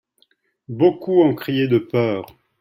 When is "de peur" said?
1.67-2.25